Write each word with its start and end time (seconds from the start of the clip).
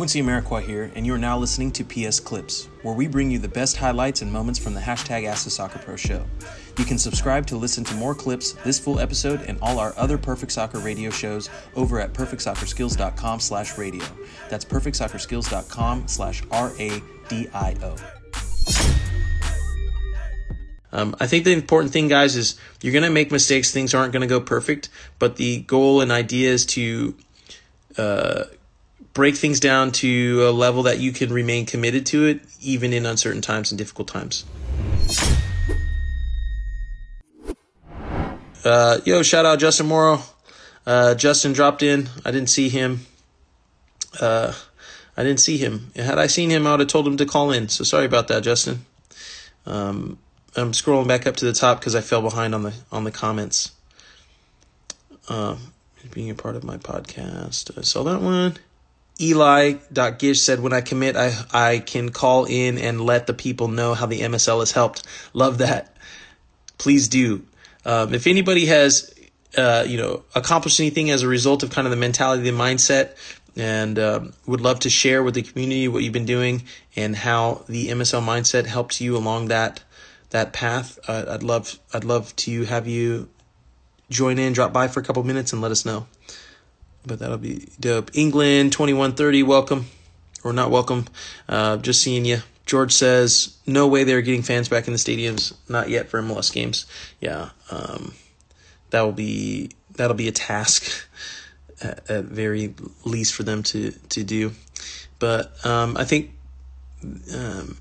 Quincy 0.00 0.22
Amarikwa 0.22 0.62
here, 0.62 0.90
and 0.94 1.04
you 1.04 1.12
are 1.12 1.18
now 1.18 1.36
listening 1.36 1.70
to 1.70 1.84
PS 1.84 2.20
Clips, 2.20 2.70
where 2.80 2.94
we 2.94 3.06
bring 3.06 3.30
you 3.30 3.38
the 3.38 3.46
best 3.46 3.76
highlights 3.76 4.22
and 4.22 4.32
moments 4.32 4.58
from 4.58 4.72
the 4.72 4.80
hashtag 4.80 5.26
Ask 5.26 5.44
the 5.44 5.50
Soccer 5.50 5.78
Pro 5.78 5.94
show. 5.94 6.24
You 6.78 6.86
can 6.86 6.96
subscribe 6.96 7.46
to 7.48 7.58
listen 7.58 7.84
to 7.84 7.94
more 7.96 8.14
clips, 8.14 8.52
this 8.64 8.78
full 8.78 8.98
episode, 8.98 9.42
and 9.42 9.58
all 9.60 9.78
our 9.78 9.92
other 9.98 10.16
Perfect 10.16 10.52
Soccer 10.52 10.78
radio 10.78 11.10
shows 11.10 11.50
over 11.76 12.00
at 12.00 12.14
perfectsoccerskills.com 12.14 13.40
slash 13.40 13.76
radio. 13.76 14.06
That's 14.48 14.64
perfectsoccerskills.com 14.64 16.08
slash 16.08 16.42
R-A-D-I-O. 16.50 17.96
Um, 20.92 21.14
I 21.20 21.26
think 21.26 21.44
the 21.44 21.52
important 21.52 21.92
thing, 21.92 22.08
guys, 22.08 22.36
is 22.36 22.58
you're 22.80 22.94
going 22.94 23.04
to 23.04 23.10
make 23.10 23.30
mistakes. 23.30 23.70
Things 23.70 23.92
aren't 23.92 24.14
going 24.14 24.22
to 24.22 24.26
go 24.26 24.40
perfect, 24.40 24.88
but 25.18 25.36
the 25.36 25.60
goal 25.60 26.00
and 26.00 26.10
idea 26.10 26.52
is 26.52 26.64
to 26.64 27.14
uh, 27.98 28.44
break 29.12 29.36
things 29.36 29.60
down 29.60 29.92
to 29.92 30.46
a 30.48 30.50
level 30.50 30.84
that 30.84 31.00
you 31.00 31.12
can 31.12 31.32
remain 31.32 31.66
committed 31.66 32.06
to 32.06 32.26
it, 32.26 32.40
even 32.60 32.92
in 32.92 33.06
uncertain 33.06 33.40
times 33.40 33.72
and 33.72 33.78
difficult 33.78 34.08
times. 34.08 34.44
Uh, 38.64 39.00
yo, 39.04 39.22
shout 39.22 39.46
out 39.46 39.58
Justin 39.58 39.86
Morrow. 39.86 40.20
Uh, 40.86 41.14
Justin 41.14 41.52
dropped 41.52 41.82
in. 41.82 42.08
I 42.24 42.30
didn't 42.30 42.50
see 42.50 42.68
him. 42.68 43.06
Uh, 44.20 44.52
I 45.16 45.22
didn't 45.22 45.40
see 45.40 45.56
him. 45.56 45.90
Had 45.96 46.18
I 46.18 46.26
seen 46.26 46.50
him, 46.50 46.66
I 46.66 46.72
would 46.72 46.80
have 46.80 46.88
told 46.88 47.06
him 47.06 47.16
to 47.18 47.26
call 47.26 47.52
in. 47.52 47.68
So 47.68 47.84
sorry 47.84 48.06
about 48.06 48.28
that, 48.28 48.42
Justin. 48.42 48.84
Um, 49.66 50.18
I'm 50.56 50.72
scrolling 50.72 51.06
back 51.06 51.26
up 51.26 51.36
to 51.36 51.44
the 51.44 51.52
top 51.52 51.80
because 51.80 51.94
I 51.94 52.00
fell 52.00 52.22
behind 52.22 52.54
on 52.54 52.62
the 52.62 52.74
on 52.90 53.04
the 53.04 53.10
comments. 53.10 53.72
Um, 55.28 55.72
being 56.10 56.30
a 56.30 56.34
part 56.34 56.56
of 56.56 56.64
my 56.64 56.76
podcast, 56.76 57.76
I 57.78 57.82
saw 57.82 58.02
that 58.04 58.20
one. 58.20 58.56
Eli.gish 59.20 60.40
said, 60.40 60.60
When 60.60 60.72
I 60.72 60.80
commit, 60.80 61.16
I, 61.16 61.34
I 61.52 61.78
can 61.80 62.10
call 62.10 62.46
in 62.46 62.78
and 62.78 63.00
let 63.00 63.26
the 63.26 63.34
people 63.34 63.68
know 63.68 63.94
how 63.94 64.06
the 64.06 64.20
MSL 64.20 64.60
has 64.60 64.72
helped. 64.72 65.06
Love 65.34 65.58
that. 65.58 65.94
Please 66.78 67.08
do. 67.08 67.44
Um, 67.84 68.14
if 68.14 68.26
anybody 68.26 68.66
has, 68.66 69.12
uh, 69.56 69.84
you 69.86 69.98
know, 69.98 70.22
accomplished 70.34 70.80
anything 70.80 71.10
as 71.10 71.22
a 71.22 71.28
result 71.28 71.62
of 71.62 71.70
kind 71.70 71.86
of 71.86 71.90
the 71.90 71.96
mentality, 71.96 72.42
the 72.42 72.56
mindset, 72.56 73.16
and 73.56 73.98
um, 73.98 74.32
would 74.46 74.60
love 74.60 74.80
to 74.80 74.90
share 74.90 75.22
with 75.22 75.34
the 75.34 75.42
community 75.42 75.88
what 75.88 76.02
you've 76.02 76.12
been 76.12 76.24
doing 76.24 76.62
and 76.96 77.16
how 77.16 77.64
the 77.68 77.88
MSL 77.88 78.24
mindset 78.24 78.66
helped 78.66 79.00
you 79.00 79.16
along 79.16 79.48
that 79.48 79.82
that 80.30 80.52
path. 80.52 80.98
Uh, 81.08 81.24
I'd 81.28 81.42
love 81.42 81.78
I'd 81.92 82.04
love 82.04 82.34
to 82.36 82.64
have 82.64 82.86
you 82.86 83.28
join 84.08 84.38
in, 84.38 84.52
drop 84.52 84.72
by 84.72 84.88
for 84.88 85.00
a 85.00 85.02
couple 85.02 85.22
minutes, 85.24 85.52
and 85.52 85.60
let 85.60 85.72
us 85.72 85.84
know 85.84 86.06
but 87.04 87.18
that'll 87.18 87.38
be 87.38 87.68
dope. 87.78 88.10
England 88.14 88.72
2130, 88.72 89.42
welcome. 89.42 89.86
Or 90.42 90.52
not 90.52 90.70
welcome. 90.70 91.06
Uh, 91.48 91.76
just 91.76 92.02
seeing 92.02 92.24
you. 92.24 92.38
George 92.64 92.92
says, 92.92 93.58
no 93.66 93.88
way 93.88 94.04
they're 94.04 94.22
getting 94.22 94.42
fans 94.42 94.68
back 94.68 94.86
in 94.86 94.92
the 94.92 94.98
stadiums. 94.98 95.52
Not 95.68 95.90
yet 95.90 96.08
for 96.08 96.22
MLS 96.22 96.52
games. 96.52 96.86
Yeah. 97.20 97.50
Um, 97.70 98.14
that 98.90 99.02
will 99.02 99.12
be, 99.12 99.70
that'll 99.96 100.16
be 100.16 100.28
a 100.28 100.32
task 100.32 101.08
at, 101.82 102.08
at 102.10 102.24
very 102.24 102.74
least 103.04 103.34
for 103.34 103.42
them 103.42 103.62
to, 103.64 103.90
to 103.90 104.24
do. 104.24 104.52
But, 105.18 105.64
um, 105.66 105.96
I 105.96 106.04
think, 106.04 106.32
um, 107.34 107.76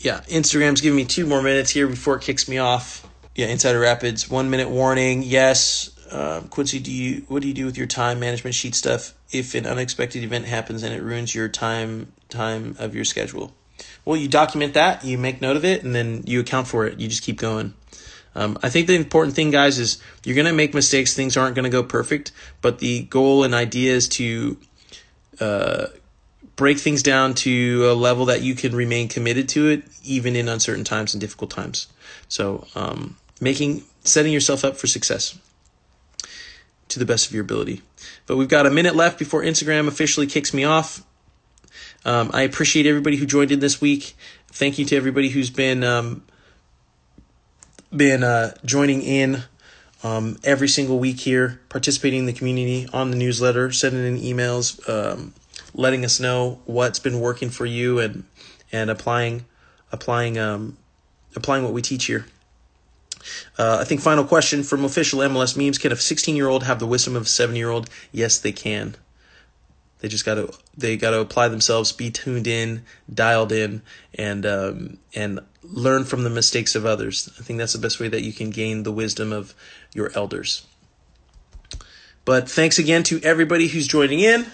yeah, 0.00 0.20
Instagram's 0.28 0.80
giving 0.80 0.96
me 0.96 1.04
two 1.04 1.26
more 1.26 1.42
minutes 1.42 1.70
here 1.70 1.86
before 1.86 2.16
it 2.16 2.22
kicks 2.22 2.48
me 2.48 2.58
off. 2.58 3.06
Yeah, 3.34 3.46
Insider 3.48 3.80
Rapids, 3.80 4.30
one 4.30 4.50
minute 4.50 4.70
warning. 4.70 5.22
Yes, 5.22 5.90
um, 6.10 6.48
Quincy, 6.48 6.78
do 6.78 6.92
you 6.92 7.24
what 7.28 7.42
do 7.42 7.48
you 7.48 7.54
do 7.54 7.64
with 7.64 7.76
your 7.76 7.86
time 7.86 8.20
management 8.20 8.54
sheet 8.54 8.74
stuff 8.74 9.14
if 9.30 9.54
an 9.54 9.66
unexpected 9.66 10.22
event 10.22 10.46
happens 10.46 10.82
and 10.82 10.94
it 10.94 11.02
ruins 11.02 11.34
your 11.34 11.48
time 11.48 12.12
time 12.28 12.76
of 12.78 12.94
your 12.94 13.04
schedule? 13.04 13.52
Well, 14.04 14.16
you 14.16 14.28
document 14.28 14.74
that, 14.74 15.04
you 15.04 15.18
make 15.18 15.40
note 15.40 15.56
of 15.56 15.64
it, 15.64 15.82
and 15.82 15.94
then 15.94 16.22
you 16.26 16.40
account 16.40 16.68
for 16.68 16.86
it. 16.86 16.98
You 16.98 17.08
just 17.08 17.22
keep 17.22 17.38
going. 17.38 17.74
Um, 18.34 18.58
I 18.62 18.68
think 18.68 18.86
the 18.86 18.94
important 18.94 19.34
thing, 19.34 19.50
guys, 19.50 19.78
is 19.78 20.00
you're 20.24 20.36
to 20.46 20.52
make 20.52 20.74
mistakes. 20.74 21.14
Things 21.14 21.36
aren't 21.36 21.56
to 21.64 21.70
go 21.70 21.82
perfect, 21.82 22.32
but 22.60 22.78
the 22.78 23.02
goal 23.04 23.44
and 23.44 23.54
idea 23.54 23.94
is 23.94 24.08
to 24.10 24.58
uh, 25.40 25.86
break 26.54 26.78
things 26.78 27.02
down 27.02 27.34
to 27.34 27.90
a 27.90 27.94
level 27.94 28.26
that 28.26 28.42
you 28.42 28.54
can 28.54 28.74
remain 28.74 29.08
committed 29.08 29.48
to 29.50 29.68
it, 29.68 29.84
even 30.04 30.36
in 30.36 30.48
uncertain 30.48 30.84
times 30.84 31.14
and 31.14 31.20
difficult 31.20 31.50
times. 31.50 31.88
So, 32.28 32.66
um, 32.74 33.16
making 33.40 33.84
setting 34.04 34.32
yourself 34.32 34.64
up 34.64 34.76
for 34.76 34.86
success 34.86 35.38
to 36.88 36.98
the 36.98 37.04
best 37.04 37.26
of 37.26 37.32
your 37.32 37.42
ability. 37.42 37.82
But 38.26 38.36
we've 38.36 38.48
got 38.48 38.66
a 38.66 38.70
minute 38.70 38.94
left 38.94 39.18
before 39.18 39.42
Instagram 39.42 39.88
officially 39.88 40.26
kicks 40.26 40.54
me 40.54 40.64
off. 40.64 41.02
Um, 42.04 42.30
I 42.32 42.42
appreciate 42.42 42.86
everybody 42.86 43.16
who 43.16 43.26
joined 43.26 43.50
in 43.50 43.60
this 43.60 43.80
week. 43.80 44.14
Thank 44.48 44.78
you 44.78 44.84
to 44.86 44.96
everybody 44.96 45.28
who's 45.30 45.50
been 45.50 45.82
um, 45.82 46.22
been 47.94 48.22
uh, 48.22 48.54
joining 48.64 49.02
in 49.02 49.42
um, 50.04 50.38
every 50.44 50.68
single 50.68 50.98
week 50.98 51.20
here, 51.20 51.60
participating 51.68 52.20
in 52.20 52.26
the 52.26 52.32
community 52.32 52.86
on 52.92 53.10
the 53.10 53.16
newsletter, 53.16 53.72
sending 53.72 54.06
in 54.06 54.20
emails, 54.22 54.88
um, 54.88 55.34
letting 55.74 56.04
us 56.04 56.20
know 56.20 56.60
what's 56.64 56.98
been 56.98 57.18
working 57.20 57.50
for 57.50 57.66
you, 57.66 57.98
and 57.98 58.24
and 58.70 58.88
applying 58.88 59.44
applying 59.90 60.38
um, 60.38 60.76
applying 61.34 61.64
what 61.64 61.72
we 61.72 61.82
teach 61.82 62.04
here. 62.04 62.26
Uh, 63.58 63.78
I 63.80 63.84
think 63.84 64.00
final 64.00 64.24
question 64.24 64.62
from 64.62 64.84
official 64.84 65.20
MLS 65.20 65.56
memes: 65.56 65.78
Can 65.78 65.92
a 65.92 65.96
16 65.96 66.36
year 66.36 66.48
old 66.48 66.64
have 66.64 66.78
the 66.78 66.86
wisdom 66.86 67.16
of 67.16 67.22
a 67.22 67.26
seven 67.26 67.56
year 67.56 67.70
old? 67.70 67.88
Yes, 68.12 68.38
they 68.38 68.52
can. 68.52 68.96
They 70.00 70.08
just 70.08 70.26
got 70.26 70.34
to 70.34 70.52
they 70.76 70.96
got 70.96 71.10
to 71.10 71.20
apply 71.20 71.48
themselves, 71.48 71.92
be 71.92 72.10
tuned 72.10 72.46
in, 72.46 72.84
dialed 73.12 73.52
in, 73.52 73.82
and 74.14 74.44
um, 74.44 74.98
and 75.14 75.40
learn 75.62 76.04
from 76.04 76.22
the 76.22 76.30
mistakes 76.30 76.74
of 76.74 76.84
others. 76.84 77.30
I 77.38 77.42
think 77.42 77.58
that's 77.58 77.72
the 77.72 77.78
best 77.78 77.98
way 77.98 78.08
that 78.08 78.22
you 78.22 78.32
can 78.32 78.50
gain 78.50 78.82
the 78.82 78.92
wisdom 78.92 79.32
of 79.32 79.54
your 79.94 80.12
elders. 80.14 80.66
But 82.26 82.50
thanks 82.50 82.78
again 82.78 83.04
to 83.04 83.20
everybody 83.22 83.68
who's 83.68 83.86
joining 83.86 84.20
in. 84.20 84.46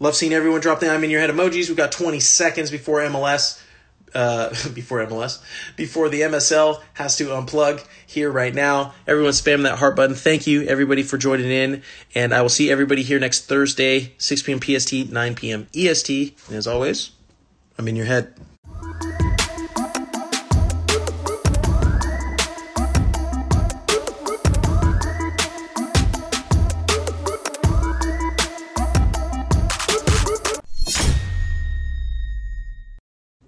Love 0.00 0.16
seeing 0.16 0.32
everyone 0.32 0.60
drop 0.60 0.80
the 0.80 0.90
I'm 0.90 1.04
in 1.04 1.10
your 1.10 1.20
head 1.20 1.30
emojis. 1.30 1.68
We've 1.68 1.76
got 1.76 1.92
20 1.92 2.18
seconds 2.18 2.70
before 2.72 3.00
MLS 3.00 3.62
uh, 4.14 4.48
before 4.74 5.04
MLS, 5.06 5.42
before 5.76 6.08
the 6.08 6.22
MSL 6.22 6.80
has 6.94 7.16
to 7.16 7.26
unplug 7.28 7.84
here 8.06 8.30
right 8.30 8.54
now. 8.54 8.94
Everyone 9.06 9.32
spam 9.32 9.62
that 9.64 9.78
heart 9.78 9.96
button. 9.96 10.14
Thank 10.14 10.46
you, 10.46 10.62
everybody, 10.62 11.02
for 11.02 11.18
joining 11.18 11.50
in. 11.50 11.82
And 12.14 12.32
I 12.34 12.42
will 12.42 12.48
see 12.48 12.70
everybody 12.70 13.02
here 13.02 13.18
next 13.18 13.46
Thursday, 13.46 14.14
6 14.18 14.42
p.m. 14.42 14.60
PST, 14.60 15.10
9 15.10 15.34
p.m. 15.34 15.66
EST. 15.74 16.36
And 16.48 16.56
as 16.56 16.66
always, 16.66 17.10
I'm 17.78 17.88
in 17.88 17.96
your 17.96 18.06
head. 18.06 18.34